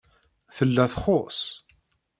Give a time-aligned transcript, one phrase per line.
[0.55, 1.39] Tella txuṣṣ.